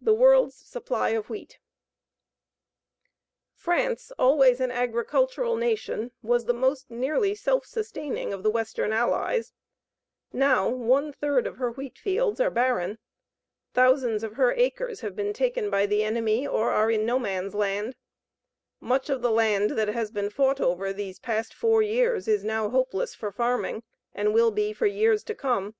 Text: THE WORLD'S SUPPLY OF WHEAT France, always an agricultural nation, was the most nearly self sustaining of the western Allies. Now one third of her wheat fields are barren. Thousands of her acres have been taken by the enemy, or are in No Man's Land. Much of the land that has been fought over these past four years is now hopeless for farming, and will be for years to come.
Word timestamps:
THE 0.00 0.12
WORLD'S 0.14 0.56
SUPPLY 0.56 1.14
OF 1.14 1.30
WHEAT 1.30 1.58
France, 3.54 4.10
always 4.18 4.58
an 4.58 4.72
agricultural 4.72 5.54
nation, 5.54 6.10
was 6.24 6.46
the 6.46 6.52
most 6.52 6.90
nearly 6.90 7.36
self 7.36 7.64
sustaining 7.64 8.32
of 8.32 8.42
the 8.42 8.50
western 8.50 8.92
Allies. 8.92 9.52
Now 10.32 10.68
one 10.68 11.12
third 11.12 11.46
of 11.46 11.58
her 11.58 11.70
wheat 11.70 11.96
fields 11.98 12.40
are 12.40 12.50
barren. 12.50 12.98
Thousands 13.74 14.24
of 14.24 14.32
her 14.32 14.50
acres 14.54 15.02
have 15.02 15.14
been 15.14 15.32
taken 15.32 15.70
by 15.70 15.86
the 15.86 16.02
enemy, 16.02 16.44
or 16.48 16.72
are 16.72 16.90
in 16.90 17.06
No 17.06 17.20
Man's 17.20 17.54
Land. 17.54 17.94
Much 18.80 19.08
of 19.08 19.22
the 19.22 19.30
land 19.30 19.78
that 19.78 19.86
has 19.86 20.10
been 20.10 20.30
fought 20.30 20.60
over 20.60 20.92
these 20.92 21.20
past 21.20 21.54
four 21.54 21.80
years 21.80 22.26
is 22.26 22.42
now 22.42 22.70
hopeless 22.70 23.14
for 23.14 23.30
farming, 23.30 23.84
and 24.12 24.34
will 24.34 24.50
be 24.50 24.72
for 24.72 24.86
years 24.88 25.22
to 25.22 25.32
come. 25.36 25.76